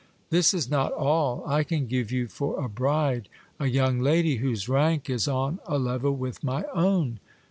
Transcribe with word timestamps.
This 0.31 0.51
is 0.55 0.67
not 0.67 0.91
all; 0.93 1.43
I 1.45 1.63
can 1.63 1.85
give 1.85 2.11
you 2.11 2.27
for 2.27 2.59
a 2.59 2.67
bride 2.67 3.29
a 3.59 3.67
young 3.67 3.99
lady 3.99 4.37
whose 4.37 4.67
rank 4.67 5.11
is 5.11 5.27
on 5.27 5.59
a 5.67 5.77
level 5.77 6.15
with 6.15 6.43
my 6.43 6.63
own. 6.73 7.19